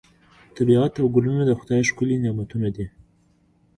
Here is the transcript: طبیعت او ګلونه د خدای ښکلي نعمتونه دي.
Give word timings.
طبیعت 0.57 0.93
او 0.99 1.05
ګلونه 1.15 1.43
د 1.47 1.51
خدای 1.59 1.81
ښکلي 1.89 2.15
نعمتونه 2.23 2.67
دي. 2.75 2.85